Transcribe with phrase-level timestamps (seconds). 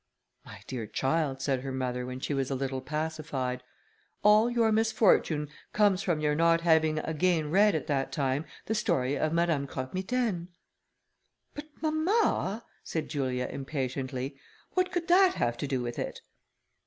[0.43, 3.61] "My dear child," said her mother, when she was a little pacified,
[4.23, 9.15] "all your misfortune comes from your not having again read, at that time, the story
[9.15, 10.47] of Madame Croque Mitaine."
[11.53, 14.35] "But, mamma," said Julia impatiently,
[14.73, 16.21] "what could that have to do with it?"